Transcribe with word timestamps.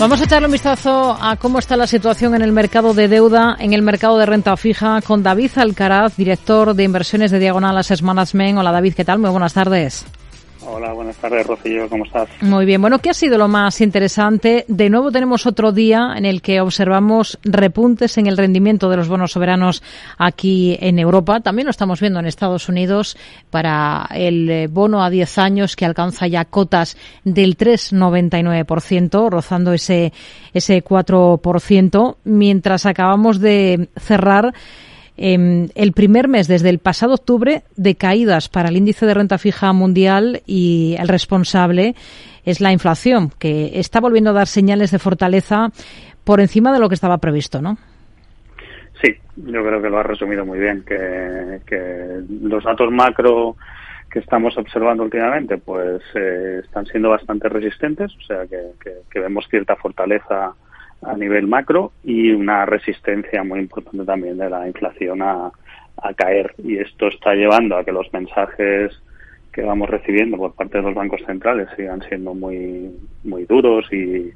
Vamos 0.00 0.18
a 0.22 0.24
echarle 0.24 0.46
un 0.46 0.52
vistazo 0.52 1.14
a 1.20 1.36
cómo 1.36 1.58
está 1.58 1.76
la 1.76 1.86
situación 1.86 2.34
en 2.34 2.40
el 2.40 2.52
mercado 2.52 2.94
de 2.94 3.06
deuda, 3.06 3.54
en 3.60 3.74
el 3.74 3.82
mercado 3.82 4.16
de 4.16 4.24
renta 4.24 4.56
fija, 4.56 5.02
con 5.02 5.22
David 5.22 5.50
Alcaraz, 5.56 6.16
director 6.16 6.72
de 6.72 6.84
inversiones 6.84 7.30
de 7.30 7.38
Diagonal 7.38 7.76
Asset 7.76 8.00
Management. 8.00 8.58
Hola 8.58 8.72
David, 8.72 8.94
¿qué 8.94 9.04
tal? 9.04 9.18
Muy 9.18 9.28
buenas 9.28 9.52
tardes. 9.52 10.06
Hola, 10.66 10.92
buenas 10.92 11.16
tardes, 11.16 11.46
Rocío, 11.46 11.88
¿cómo 11.88 12.04
estás? 12.04 12.28
Muy 12.42 12.66
bien. 12.66 12.82
Bueno, 12.82 12.98
¿qué 12.98 13.10
ha 13.10 13.14
sido 13.14 13.38
lo 13.38 13.48
más 13.48 13.80
interesante? 13.80 14.66
De 14.68 14.90
nuevo 14.90 15.10
tenemos 15.10 15.46
otro 15.46 15.72
día 15.72 16.12
en 16.16 16.26
el 16.26 16.42
que 16.42 16.60
observamos 16.60 17.38
repuntes 17.42 18.18
en 18.18 18.26
el 18.26 18.36
rendimiento 18.36 18.90
de 18.90 18.98
los 18.98 19.08
bonos 19.08 19.32
soberanos 19.32 19.82
aquí 20.18 20.76
en 20.80 20.98
Europa. 20.98 21.40
También 21.40 21.64
lo 21.64 21.70
estamos 21.70 22.00
viendo 22.00 22.20
en 22.20 22.26
Estados 22.26 22.68
Unidos 22.68 23.16
para 23.50 24.06
el 24.14 24.50
eh, 24.50 24.66
bono 24.66 25.02
a 25.02 25.08
10 25.08 25.38
años 25.38 25.76
que 25.76 25.86
alcanza 25.86 26.26
ya 26.26 26.44
cotas 26.44 26.98
del 27.24 27.56
3,99%, 27.56 29.30
rozando 29.30 29.72
ese, 29.72 30.12
ese 30.52 30.84
4%, 30.84 32.16
mientras 32.24 32.84
acabamos 32.84 33.40
de 33.40 33.88
cerrar 33.96 34.52
Em, 35.22 35.68
el 35.74 35.92
primer 35.92 36.28
mes 36.28 36.48
desde 36.48 36.70
el 36.70 36.78
pasado 36.78 37.12
octubre 37.12 37.62
de 37.76 37.94
caídas 37.94 38.48
para 38.48 38.70
el 38.70 38.78
índice 38.78 39.04
de 39.04 39.12
renta 39.12 39.36
fija 39.36 39.70
mundial 39.74 40.40
y 40.46 40.96
el 40.98 41.08
responsable 41.08 41.94
es 42.46 42.62
la 42.62 42.72
inflación, 42.72 43.28
que 43.38 43.78
está 43.78 44.00
volviendo 44.00 44.30
a 44.30 44.32
dar 44.32 44.46
señales 44.46 44.90
de 44.90 44.98
fortaleza 44.98 45.68
por 46.24 46.40
encima 46.40 46.72
de 46.72 46.78
lo 46.78 46.88
que 46.88 46.94
estaba 46.94 47.18
previsto, 47.18 47.60
¿no? 47.60 47.76
Sí, 49.02 49.14
yo 49.36 49.62
creo 49.62 49.82
que 49.82 49.90
lo 49.90 49.98
ha 49.98 50.04
resumido 50.04 50.46
muy 50.46 50.58
bien, 50.58 50.84
que, 50.86 52.22
los 52.42 52.64
datos 52.64 52.90
macro 52.90 53.56
que 54.10 54.20
estamos 54.20 54.56
observando 54.56 55.02
últimamente 55.02 55.58
pues 55.58 56.00
eh, 56.14 56.62
están 56.64 56.86
siendo 56.86 57.10
bastante 57.10 57.50
resistentes, 57.50 58.10
o 58.16 58.22
sea 58.22 58.46
que 58.46 59.20
vemos 59.20 59.46
cierta 59.50 59.76
fortaleza 59.76 60.54
a 61.02 61.16
nivel 61.16 61.46
macro 61.46 61.92
y 62.04 62.32
una 62.32 62.66
resistencia 62.66 63.42
muy 63.42 63.60
importante 63.60 64.04
también 64.04 64.38
de 64.38 64.50
la 64.50 64.66
inflación 64.66 65.22
a, 65.22 65.52
caer. 66.16 66.54
Y 66.58 66.78
esto 66.78 67.08
está 67.08 67.34
llevando 67.34 67.76
a 67.76 67.84
que 67.84 67.92
los 67.92 68.10
mensajes 68.12 69.02
que 69.52 69.62
vamos 69.62 69.90
recibiendo 69.90 70.38
por 70.38 70.54
parte 70.54 70.78
de 70.78 70.84
los 70.84 70.94
bancos 70.94 71.20
centrales 71.26 71.68
sigan 71.76 72.00
siendo 72.08 72.32
muy, 72.32 72.90
muy 73.22 73.44
duros 73.44 73.86
y, 73.92 74.32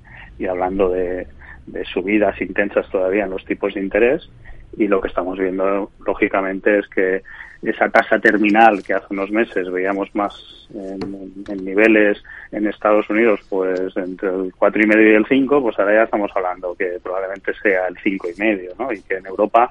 hablando 0.47 0.91
de, 0.91 1.27
de 1.67 1.85
subidas 1.87 2.39
intensas 2.43 2.87
todavía 2.91 3.25
en 3.25 3.31
los 3.31 3.45
tipos 3.47 3.73
de 3.73 3.81
interés. 3.81 4.29
Y 4.77 4.89
lo 4.89 5.01
que 5.01 5.09
estamos 5.09 5.39
viendo, 5.39 5.91
lógicamente, 6.05 6.79
es 6.79 6.89
que 6.89 7.23
esa 7.63 7.89
tasa 7.89 8.19
terminal 8.19 8.83
que 8.83 8.95
hace 8.95 9.07
unos 9.11 9.31
meses 9.31 9.71
veíamos 9.71 10.15
más 10.15 10.69
en, 10.75 11.65
niveles 11.65 12.23
en 12.53 12.67
Estados 12.67 13.09
Unidos, 13.09 13.41
pues 13.49 13.97
entre 13.97 14.29
el 14.29 14.53
cuatro 14.57 14.83
y 14.83 14.87
medio 14.87 15.13
y 15.13 15.15
el 15.15 15.27
5, 15.27 15.63
pues 15.63 15.79
ahora 15.79 15.95
ya 15.95 16.03
estamos 16.03 16.31
hablando 16.35 16.75
que 16.75 16.99
probablemente 17.03 17.53
sea 17.63 17.87
el 17.89 17.97
cinco 18.03 18.29
y 18.29 18.39
medio, 18.39 18.73
¿no? 18.79 18.93
Y 18.93 19.01
que 19.03 19.17
en 19.17 19.27
Europa, 19.27 19.69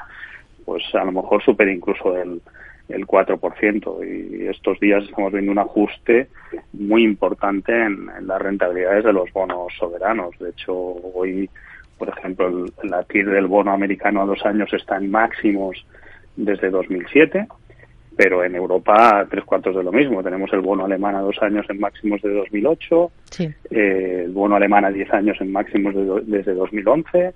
pues 0.66 0.84
a 0.95 1.04
lo 1.04 1.12
mejor 1.12 1.44
supere 1.44 1.73
incluso 1.73 2.17
el, 2.17 2.42
el 2.90 3.06
4%. 3.08 4.40
Y 4.40 4.48
estos 4.48 4.80
días 4.80 5.04
estamos 5.04 5.32
viendo 5.32 5.52
un 5.52 5.60
ajuste 5.60 6.28
muy 6.73 7.04
importante 7.04 7.72
en, 7.73 8.10
las 8.28 8.42
rentabilidades 8.42 9.04
de 9.04 9.14
los 9.14 9.32
bonos 9.32 9.73
soberanos. 9.78 10.38
De 10.40 10.50
hecho, 10.50 10.73
hoy, 10.76 11.50
por 11.97 12.09
ejemplo, 12.09 12.47
el, 12.47 12.89
la 12.89 13.03
TIR 13.03 13.30
del 13.30 13.47
bono 13.47 13.72
americano 13.72 14.22
a 14.22 14.25
dos 14.25 14.45
años 14.45 14.72
está 14.73 14.97
en 14.97 15.11
máximos 15.11 15.86
desde 16.36 16.69
2007 16.69 17.47
pero 18.16 18.44
en 18.44 18.55
Europa 18.55 19.25
tres 19.30 19.44
cuartos 19.44 19.75
de 19.75 19.83
lo 19.83 19.91
mismo. 19.91 20.23
Tenemos 20.23 20.52
el 20.53 20.61
bono 20.61 20.86
alemán 20.86 21.16
a 21.16 21.21
dos 21.21 21.38
años 21.41 21.66
en 21.69 21.80
máximos 21.80 22.21
de 22.21 22.33
2008, 22.33 23.11
eh, 23.71 24.23
el 24.25 24.31
bono 24.31 24.55
alemán 24.55 24.86
a 24.86 24.91
diez 24.91 25.11
años 25.14 25.38
en 25.41 25.52
máximos 25.52 25.95
de, 25.95 26.21
desde 26.25 26.53
2011, 26.53 27.33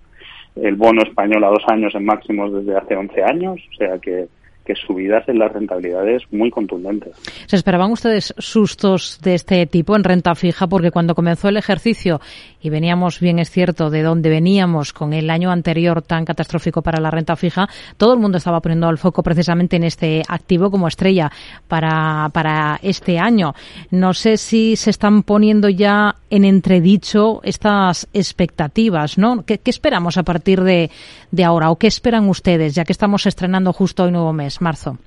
el 0.55 0.75
bono 0.75 1.01
español 1.01 1.43
a 1.43 1.49
dos 1.49 1.63
años 1.67 1.93
en 1.95 2.05
máximos 2.05 2.53
desde 2.53 2.77
hace 2.77 2.95
11 2.95 3.23
años, 3.23 3.59
o 3.73 3.75
sea 3.75 3.97
que 3.99 4.27
que 4.67 4.75
subidas 4.75 5.27
en 5.29 5.39
las 5.39 5.53
rentabilidades 5.53 6.23
muy 6.29 6.51
contundentes. 6.51 7.15
¿Se 7.45 7.55
esperaban 7.55 7.89
ustedes 7.91 8.33
sustos 8.37 9.19
de 9.23 9.33
este 9.33 9.65
tipo 9.65 9.95
en 9.95 10.03
renta 10.03 10.35
fija? 10.35 10.67
Porque 10.67 10.91
cuando 10.91 11.15
comenzó 11.15 11.47
el 11.47 11.55
ejercicio, 11.55 12.19
y 12.61 12.69
veníamos, 12.69 13.21
bien 13.21 13.39
es 13.39 13.49
cierto, 13.49 13.89
de 13.89 14.03
donde 14.03 14.29
veníamos 14.29 14.91
con 14.91 15.13
el 15.13 15.29
año 15.29 15.51
anterior 15.51 16.01
tan 16.01 16.25
catastrófico 16.25 16.81
para 16.81 16.99
la 16.99 17.09
renta 17.09 17.37
fija, 17.37 17.69
todo 17.95 18.13
el 18.13 18.19
mundo 18.19 18.37
estaba 18.37 18.59
poniendo 18.59 18.89
el 18.89 18.97
foco 18.97 19.23
precisamente 19.23 19.77
en 19.77 19.85
este 19.85 20.21
activo 20.27 20.69
como 20.69 20.89
estrella 20.89 21.31
para, 21.69 22.29
para 22.33 22.77
este 22.83 23.19
año. 23.19 23.53
No 23.89 24.13
sé 24.13 24.35
si 24.35 24.75
se 24.75 24.89
están 24.89 25.23
poniendo 25.23 25.69
ya 25.69 26.15
en 26.29 26.43
entredicho 26.43 27.39
estas 27.43 28.09
expectativas, 28.13 29.17
¿no? 29.17 29.45
¿Qué, 29.45 29.61
esperamos 29.63 30.17
a 30.17 30.23
partir 30.23 30.61
de, 30.61 30.91
de 31.31 31.43
ahora 31.45 31.71
o 31.71 31.77
qué 31.77 31.87
esperan 31.87 32.27
ustedes, 32.27 32.75
ya 32.75 32.83
que 32.83 32.91
estamos 32.91 33.25
estrenando 33.25 33.71
justo 33.71 34.03
hoy 34.03 34.11
nuevo 34.11 34.33
mes? 34.33 34.56
Marzo. 34.61 34.97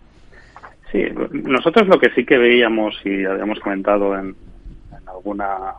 Sí, 0.92 1.04
nosotros 1.32 1.86
lo 1.86 1.98
que 1.98 2.10
sí 2.10 2.24
que 2.24 2.36
veíamos 2.36 3.00
y 3.04 3.24
habíamos 3.24 3.60
comentado 3.60 4.18
en, 4.18 4.34
alguna 5.06 5.74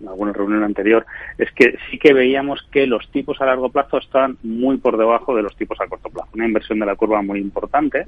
en 0.00 0.08
alguna 0.08 0.32
reunión 0.32 0.64
anterior 0.64 1.06
es 1.38 1.52
que 1.52 1.76
sí 1.88 1.98
que 1.98 2.12
veíamos 2.12 2.66
que 2.72 2.86
los 2.86 3.08
tipos 3.12 3.40
a 3.40 3.46
largo 3.46 3.68
plazo 3.68 3.98
están 3.98 4.36
muy 4.42 4.78
por 4.78 4.96
debajo 4.96 5.36
de 5.36 5.42
los 5.42 5.54
tipos 5.56 5.80
a 5.80 5.86
corto 5.86 6.08
plazo. 6.10 6.30
Una 6.34 6.46
inversión 6.46 6.80
de 6.80 6.86
la 6.86 6.96
curva 6.96 7.22
muy 7.22 7.38
importante 7.38 8.06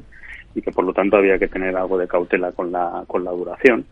y 0.57 0.63
que 0.63 0.73
por 0.73 0.85
lo 0.85 0.93
tanto 0.93 1.17
había 1.17 1.39
que 1.39 1.49
tener 1.49 1.77
algo 1.77 1.99
de 1.99 2.09
cautela 2.09 2.51
con 2.51 2.73
la, 2.73 3.05
con 3.07 3.23
la 3.23 3.31
duración. 3.31 3.85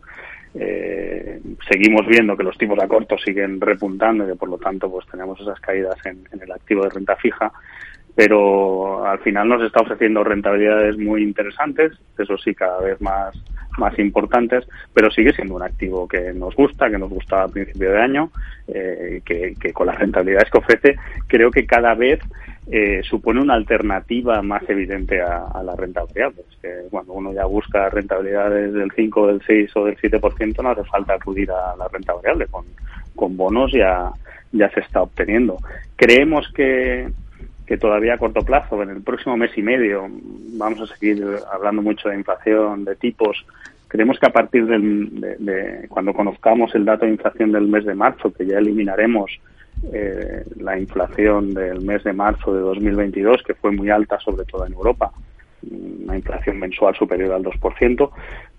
Eh, 0.55 1.39
seguimos 1.67 2.05
viendo 2.05 2.35
que 2.35 2.43
los 2.43 2.57
tipos 2.57 2.77
a 2.79 2.87
corto 2.87 3.17
siguen 3.17 3.59
repuntando 3.61 4.25
y 4.25 4.27
que 4.27 4.35
por 4.35 4.49
lo 4.49 4.57
tanto 4.57 4.91
pues 4.91 5.07
tenemos 5.07 5.39
esas 5.39 5.59
caídas 5.61 5.97
en 6.05 6.27
el 6.39 6.51
activo 6.51 6.83
de 6.83 6.89
renta 6.89 7.15
fija 7.15 7.51
pero 8.15 9.05
al 9.05 9.19
final 9.19 9.49
nos 9.49 9.63
está 9.63 9.81
ofreciendo 9.81 10.23
rentabilidades 10.23 10.97
muy 10.97 11.23
interesantes, 11.23 11.93
eso 12.17 12.37
sí, 12.37 12.53
cada 12.53 12.79
vez 12.79 13.01
más, 13.01 13.33
más 13.77 13.97
importantes, 13.97 14.65
pero 14.93 15.09
sigue 15.09 15.33
siendo 15.33 15.55
un 15.55 15.63
activo 15.63 16.07
que 16.07 16.33
nos 16.33 16.55
gusta, 16.55 16.89
que 16.89 16.99
nos 16.99 17.09
gusta 17.09 17.43
a 17.43 17.47
principio 17.47 17.91
de 17.91 18.01
año, 18.01 18.31
eh, 18.67 19.21
que, 19.25 19.55
que, 19.59 19.73
con 19.73 19.87
las 19.87 19.97
rentabilidades 19.97 20.51
que 20.51 20.57
ofrece, 20.59 20.95
creo 21.27 21.49
que 21.49 21.65
cada 21.65 21.95
vez 21.95 22.19
eh, 22.71 23.01
supone 23.03 23.41
una 23.41 23.55
alternativa 23.55 24.41
más 24.41 24.63
evidente 24.69 25.21
a, 25.21 25.61
la 25.63 25.75
renta 25.75 26.03
variable. 26.03 26.43
que 26.61 26.69
cuando 26.89 27.13
uno 27.13 27.33
ya 27.33 27.45
busca 27.45 27.89
rentabilidades 27.89 28.73
del 28.73 28.91
5, 28.95 29.27
del 29.27 29.41
6 29.45 29.71
o 29.75 29.85
del 29.85 29.97
7%, 29.97 30.63
no 30.63 30.69
hace 30.69 30.83
falta 30.85 31.15
acudir 31.15 31.51
a 31.51 31.75
la 31.75 31.87
renta 31.89 32.13
variable, 32.13 32.47
con, 32.47 32.65
con 33.15 33.35
bonos 33.35 33.71
ya, 33.73 34.11
ya 34.53 34.69
se 34.69 34.79
está 34.79 35.01
obteniendo. 35.01 35.57
Creemos 35.97 36.49
que 36.53 37.09
que 37.65 37.77
todavía 37.77 38.15
a 38.15 38.17
corto 38.17 38.41
plazo, 38.41 38.81
en 38.83 38.89
el 38.89 39.01
próximo 39.01 39.37
mes 39.37 39.51
y 39.57 39.61
medio, 39.61 40.07
vamos 40.57 40.81
a 40.81 40.95
seguir 40.95 41.25
hablando 41.51 41.81
mucho 41.81 42.09
de 42.09 42.15
inflación, 42.15 42.83
de 42.83 42.95
tipos. 42.95 43.45
Creemos 43.87 44.19
que 44.19 44.25
a 44.25 44.33
partir 44.33 44.65
de, 44.65 45.85
cuando 45.89 46.13
conozcamos 46.13 46.73
el 46.75 46.85
dato 46.85 47.05
de 47.05 47.11
inflación 47.11 47.51
del 47.51 47.67
mes 47.67 47.85
de 47.85 47.95
marzo, 47.95 48.33
que 48.33 48.45
ya 48.45 48.57
eliminaremos 48.57 49.39
eh, 49.91 50.43
la 50.59 50.77
inflación 50.77 51.53
del 51.53 51.81
mes 51.81 52.03
de 52.03 52.13
marzo 52.13 52.53
de 52.53 52.61
2022, 52.61 53.43
que 53.43 53.53
fue 53.53 53.71
muy 53.71 53.89
alta, 53.89 54.19
sobre 54.19 54.45
todo 54.45 54.65
en 54.65 54.73
Europa, 54.73 55.11
una 55.71 56.17
inflación 56.17 56.59
mensual 56.59 56.95
superior 56.95 57.33
al 57.33 57.43
2%, 57.43 58.09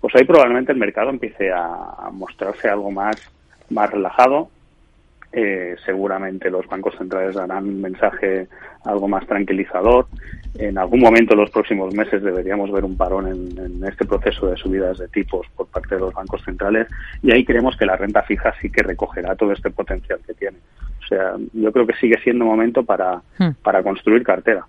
pues 0.01 0.15
ahí 0.15 0.23
probablemente 0.23 0.71
el 0.71 0.79
mercado 0.79 1.11
empiece 1.11 1.51
a 1.51 2.09
mostrarse 2.11 2.67
algo 2.67 2.89
más, 2.89 3.15
más 3.69 3.91
relajado 3.91 4.49
eh, 5.37 5.75
seguramente 5.85 6.49
los 6.49 6.65
bancos 6.67 6.95
centrales 6.97 7.35
darán 7.35 7.65
un 7.65 7.81
mensaje 7.81 8.47
algo 8.85 9.07
más 9.07 9.27
tranquilizador. 9.27 10.07
En 10.57 10.77
algún 10.77 11.01
momento 11.01 11.33
en 11.33 11.41
los 11.41 11.49
próximos 11.49 11.93
meses 11.93 12.23
deberíamos 12.23 12.71
ver 12.71 12.85
un 12.85 12.95
parón 12.95 13.27
en, 13.27 13.83
este 13.83 14.05
proceso 14.05 14.47
de 14.47 14.55
subidas 14.55 14.97
de 14.97 15.09
tipos 15.09 15.45
por 15.55 15.67
parte 15.67 15.95
de 15.95 16.01
los 16.01 16.13
bancos 16.13 16.41
centrales 16.43 16.87
y 17.21 17.33
ahí 17.33 17.43
creemos 17.43 17.75
que 17.75 17.85
la 17.85 17.97
renta 17.97 18.23
fija 18.23 18.53
sí 18.61 18.69
que 18.69 18.81
recogerá 18.81 19.35
todo 19.35 19.51
este 19.51 19.69
potencial 19.69 20.19
que 20.25 20.33
tiene. 20.33 20.57
O 21.03 21.07
sea, 21.07 21.33
yo 21.53 21.71
creo 21.71 21.85
que 21.85 21.93
sigue 21.95 22.15
siendo 22.23 22.45
momento 22.45 22.83
para, 22.83 23.21
hmm. 23.37 23.61
para 23.61 23.83
construir 23.83 24.23
cartera. 24.23 24.65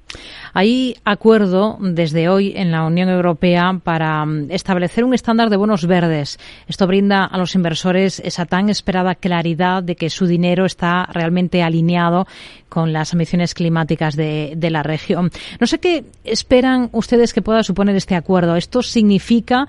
Hay 0.52 0.96
acuerdo 1.04 1.78
desde 1.80 2.28
hoy 2.28 2.52
en 2.56 2.72
la 2.72 2.84
Unión 2.84 3.08
Europea 3.08 3.78
para 3.82 4.24
mm, 4.24 4.50
establecer 4.50 5.04
un 5.04 5.14
estándar 5.14 5.48
de 5.48 5.56
bonos 5.56 5.86
verdes. 5.86 6.38
Esto 6.66 6.86
brinda 6.86 7.24
a 7.24 7.38
los 7.38 7.54
inversores 7.54 8.20
esa 8.20 8.44
tan 8.44 8.68
esperada 8.68 9.14
claridad 9.14 9.82
de 9.82 9.96
que 9.96 10.10
su 10.10 10.26
dinero 10.26 10.55
está 10.64 11.06
realmente 11.12 11.62
alineado 11.62 12.26
con 12.68 12.92
las 12.92 13.12
ambiciones 13.12 13.54
climáticas 13.54 14.16
de, 14.16 14.56
la 14.70 14.82
región. 14.82 15.30
No 15.60 15.66
sé 15.66 15.78
qué 15.78 16.04
esperan 16.24 16.88
ustedes 16.92 17.32
que 17.32 17.42
pueda 17.42 17.62
suponer 17.62 17.94
este 17.96 18.14
acuerdo. 18.14 18.56
¿Esto 18.56 18.82
significa 18.82 19.66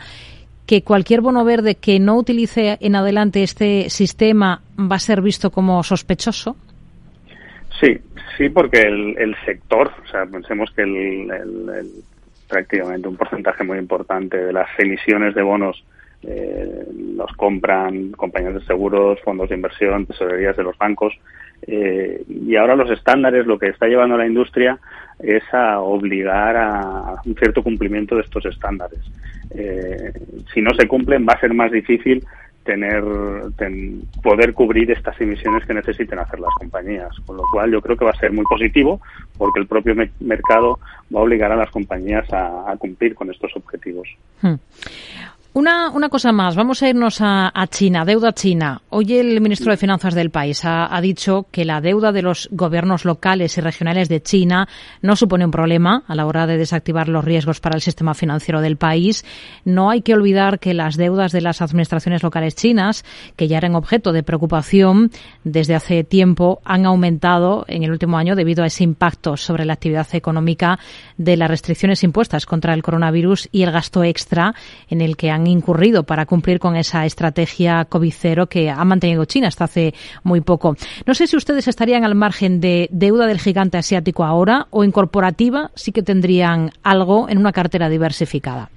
que 0.66 0.82
cualquier 0.84 1.22
bono 1.22 1.46
verde 1.46 1.76
que 1.76 2.00
no 2.00 2.18
utilice 2.18 2.78
en 2.82 2.96
adelante 2.96 3.44
este 3.44 3.90
sistema 3.90 4.62
va 4.80 4.98
a 4.98 5.00
ser 5.00 5.22
visto 5.22 5.52
como 5.52 5.84
sospechoso? 5.84 6.56
Sí, 7.80 7.98
sí, 8.38 8.50
porque 8.50 8.82
el, 8.82 9.36
sector, 9.46 9.92
o 10.04 10.08
sea, 10.10 10.26
pensemos 10.26 10.72
que 10.76 10.82
el, 10.82 12.04
prácticamente 12.50 13.08
un 13.08 13.16
porcentaje 13.18 13.64
muy 13.64 13.78
importante 13.78 14.38
de 14.38 14.54
las 14.54 14.68
emisiones 14.80 15.36
de 15.36 15.44
bonos 15.44 15.84
eh, 16.24 16.86
los 17.18 17.32
compran 17.34 18.12
compañías 18.12 18.54
de 18.54 18.66
seguros, 18.66 19.20
fondos 19.24 19.50
de 19.50 19.56
inversión, 19.56 20.06
tesorerías 20.06 20.56
de 20.56 20.64
los 20.64 20.78
bancos. 20.78 21.14
Eh, 21.64 22.24
y 22.28 22.56
ahora 22.56 22.76
los 22.76 22.90
estándares, 22.92 23.48
lo 23.48 23.58
que 23.58 23.70
está 23.70 23.88
llevando 23.88 24.16
a 24.16 24.20
la 24.20 24.28
industria 24.28 24.78
es 25.20 25.44
a 25.52 25.80
obligar 25.80 26.56
a 26.56 27.16
un 27.26 27.36
cierto 27.36 27.64
cumplimiento 27.64 28.16
de 28.16 28.22
estos 28.22 28.46
estándares. 28.46 29.00
Eh, 29.52 30.14
si 30.54 30.62
no 30.62 30.74
se 30.76 30.88
cumplen, 30.88 31.26
va 31.28 31.34
a 31.34 31.40
ser 31.40 31.54
más 31.54 31.72
difícil 31.72 32.24
tener 32.68 33.02
poder 34.22 34.54
cubrir 34.54 34.92
estas 34.92 35.20
emisiones 35.22 35.66
que 35.66 35.74
necesiten 35.74 36.20
hacer 36.20 36.40
las 36.42 36.54
compañías 36.60 37.10
con 37.26 37.38
lo 37.38 37.44
cual 37.50 37.72
yo 37.72 37.82
creo 37.82 37.96
que 37.96 38.04
va 38.04 38.12
a 38.12 38.20
ser 38.20 38.34
muy 38.34 38.44
positivo 38.44 39.00
porque 39.38 39.62
el 39.62 39.68
propio 39.68 39.96
mercado 40.20 40.78
va 41.16 41.22
a 41.22 41.24
obligar 41.24 41.50
a 41.54 41.56
las 41.56 41.72
compañías 41.72 42.28
a, 42.34 42.76
cumplir 42.78 43.16
con 43.16 43.32
estos 43.32 43.56
objetivos 43.56 44.10
hmm. 44.42 44.56
Una, 45.58 45.90
una 45.90 46.10
cosa 46.10 46.32
más, 46.32 46.56
vamos 46.56 46.84
a 46.84 46.90
irnos 46.90 47.18
a, 47.20 47.52
China, 47.72 48.06
deuda 48.06 48.32
china. 48.32 48.84
Hoy 48.90 49.18
el 49.18 49.42
ministro 49.42 49.72
de 49.72 49.78
Finanzas 49.78 50.14
del 50.14 50.30
país 50.30 50.62
ha, 50.64 51.02
dicho 51.02 51.48
que 51.50 51.66
la 51.66 51.82
deuda 51.82 52.12
de 52.12 52.22
los 52.22 52.48
gobiernos 52.52 53.06
locales 53.06 53.58
y 53.58 53.62
regionales 53.62 54.08
de 54.08 54.22
China 54.22 54.68
no 55.02 55.16
supone 55.16 55.46
un 55.46 55.50
problema 55.50 56.04
a 56.06 56.14
la 56.14 56.28
hora 56.28 56.46
de 56.46 56.60
desactivar 56.60 57.10
los 57.10 57.26
riesgos 57.26 57.60
para 57.60 57.74
el 57.74 57.82
sistema 57.82 58.14
financiero 58.14 58.62
del 58.62 58.78
país. 58.78 59.26
No 59.66 59.90
hay 59.90 60.04
que 60.04 60.14
olvidar 60.14 60.60
que 60.60 60.76
las 60.76 60.96
deudas 60.96 61.32
de 61.32 61.42
las 61.42 61.60
administraciones 61.64 62.22
locales 62.22 62.56
chinas, 62.56 63.04
que 63.36 63.48
ya 63.48 63.58
eran 63.58 63.74
objeto 63.74 64.12
de 64.14 64.22
preocupación 64.22 65.10
desde 65.44 65.74
hace 65.74 66.04
tiempo, 66.04 66.62
han 66.66 66.86
aumentado 66.86 67.66
en 67.68 67.82
el 67.82 67.90
último 67.90 68.20
año 68.20 68.36
debido 68.36 68.64
a 68.64 68.68
ese 68.68 68.84
impacto 68.84 69.38
sobre 69.38 69.66
la 69.66 69.74
actividad 69.74 70.08
económica 70.14 70.78
de 71.18 71.36
las 71.36 71.50
restricciones 71.50 72.04
impuestas 72.04 72.46
contra 72.46 72.76
el 72.76 72.84
coronavirus 72.84 73.50
y 73.52 73.64
el 73.64 73.72
gasto 73.72 74.04
extra 74.04 74.54
en 74.88 75.02
el 75.02 75.18
que 75.18 75.32
han 75.32 75.47
incurrido 75.48 76.04
para 76.04 76.26
cumplir 76.26 76.60
con 76.60 76.76
esa 76.76 77.06
estrategia 77.06 77.88
COVID-0 77.90 78.48
que 78.48 78.70
ha 78.70 78.84
mantenido 78.86 79.26
China 79.26 79.48
hasta 79.48 79.66
hace 79.66 79.94
muy 80.24 80.42
poco. 80.42 80.76
No 81.06 81.14
sé 81.14 81.28
si 81.28 81.36
ustedes 81.36 81.68
estarían 81.68 82.04
al 82.04 82.16
margen 82.16 82.60
de 82.60 82.88
deuda 82.92 83.28
del 83.28 83.40
gigante 83.40 83.78
asiático 83.78 84.24
ahora 84.24 84.68
o 84.70 84.84
en 84.84 84.92
corporativa 84.92 85.72
sí 85.76 85.92
que 85.92 86.04
tendrían 86.04 86.72
algo 86.84 87.30
en 87.30 87.38
una 87.38 87.52
cartera 87.52 87.90
diversificada. 87.90 88.70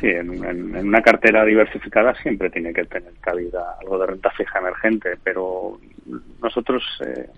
Sí, 0.00 0.06
en, 0.06 0.30
una 0.30 1.02
cartera 1.02 1.44
diversificada 1.44 2.14
siempre 2.22 2.48
tiene 2.48 2.72
que 2.72 2.84
tener 2.84 3.12
cabida 3.20 3.76
algo 3.80 3.98
de 3.98 4.06
renta 4.06 4.30
fija 4.30 4.58
emergente, 4.58 5.18
pero 5.22 5.78
nosotros 6.40 6.82
eh, 7.04 7.28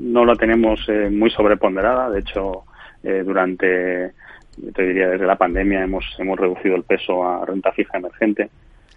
no 0.00 0.24
la 0.24 0.34
tenemos 0.34 0.80
eh, 0.88 1.08
muy 1.10 1.30
sobreponderada. 1.30 2.10
De 2.10 2.20
hecho, 2.20 2.64
eh, 3.02 3.22
durante 3.24 4.12
yo 4.56 4.72
te 4.72 4.86
diría 4.86 5.08
desde 5.08 5.26
la 5.26 5.36
pandemia 5.36 5.82
hemos, 5.82 6.04
hemos 6.18 6.38
reducido 6.38 6.76
el 6.76 6.84
peso 6.84 7.26
a 7.26 7.44
renta 7.44 7.72
fija 7.72 7.98
emergente. 7.98 8.50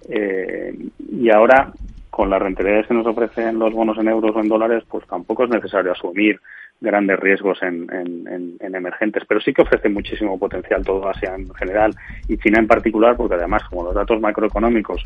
Eh, 0.09 0.74
y 1.12 1.30
ahora 1.30 1.71
con 2.09 2.30
las 2.30 2.42
rentabilidades 2.42 2.88
que 2.88 2.94
nos 2.94 3.06
ofrecen 3.06 3.59
los 3.59 3.74
bonos 3.74 3.98
en 4.00 4.07
euros 4.07 4.36
o 4.36 4.39
en 4.39 4.48
dólares, 4.48 4.83
pues 4.89 5.06
tampoco 5.06 5.44
es 5.44 5.50
necesario 5.50 5.92
asumir 5.92 6.39
grandes 6.80 7.19
riesgos 7.19 7.62
en, 7.63 7.88
en, 7.92 8.75
emergentes, 8.75 9.24
pero 9.27 9.39
sí 9.42 9.54
que 9.54 9.63
ofrece 9.63 9.89
muchísimo 9.89 10.38
potencial 10.38 10.83
todo 10.83 11.09
Asia 11.09 11.33
en 11.36 11.51
general 11.56 11.95
y 12.27 12.38
China 12.38 12.59
en 12.59 12.68
particular, 12.68 13.15
porque 13.18 13.36
además 13.36 13.63
como 13.69 13.83
los 13.83 13.95
datos 13.95 14.21
macroeconómicos, 14.21 15.04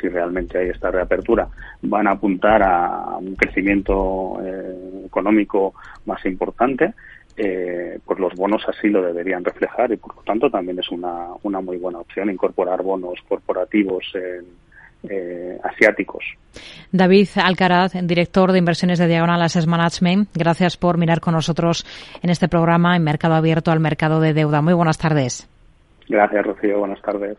si 0.00 0.08
realmente 0.08 0.58
hay 0.58 0.68
esta 0.68 0.90
reapertura, 0.90 1.48
van 1.82 2.06
a 2.06 2.12
apuntar 2.12 2.62
a 2.62 3.16
un 3.18 3.34
crecimiento 3.34 4.40
eh, 4.44 5.04
económico 5.06 5.74
más 6.06 6.24
importante, 6.26 6.94
eh, 7.40 8.00
pues 8.04 8.18
los 8.18 8.34
bonos 8.34 8.62
así 8.68 8.88
lo 8.88 9.00
deberían 9.00 9.44
reflejar 9.44 9.92
y 9.92 9.96
por 9.96 10.16
lo 10.16 10.22
tanto 10.22 10.50
también 10.50 10.78
es 10.80 10.90
una, 10.90 11.28
una 11.44 11.60
muy 11.60 11.76
buena 11.76 12.00
opción 12.00 12.30
incorporar 12.30 12.82
bonos 12.82 13.20
corporativos 13.28 14.04
eh, 15.08 15.58
asiáticos. 15.62 16.24
David 16.90 17.28
Alcaraz, 17.36 17.92
director 18.02 18.50
de 18.50 18.58
inversiones 18.58 18.98
de 18.98 19.06
Diagonal 19.06 19.40
Asset 19.42 19.66
Management, 19.66 20.30
gracias 20.34 20.76
por 20.76 20.98
mirar 20.98 21.20
con 21.20 21.34
nosotros 21.34 21.86
en 22.22 22.30
este 22.30 22.48
programa 22.48 22.96
en 22.96 23.04
Mercado 23.04 23.34
Abierto 23.34 23.70
al 23.70 23.78
Mercado 23.78 24.20
de 24.20 24.34
Deuda. 24.34 24.60
Muy 24.60 24.74
buenas 24.74 24.98
tardes. 24.98 25.48
Gracias, 26.08 26.44
Rocío. 26.44 26.80
Buenas 26.80 27.00
tardes. 27.02 27.38